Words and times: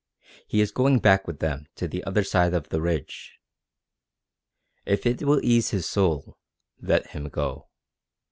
He 0.47 0.61
is 0.61 0.71
going 0.71 0.97
back 0.97 1.27
with 1.27 1.37
them 1.37 1.67
to 1.75 1.87
the 1.87 2.03
other 2.05 2.23
side 2.23 2.55
of 2.55 2.69
the 2.69 2.81
ridge. 2.81 3.37
If 4.83 5.05
it 5.05 5.21
will 5.21 5.39
ease 5.45 5.69
his 5.69 5.85
soul, 5.87 6.39
let 6.79 7.11
him 7.11 7.29
go." 7.29 7.67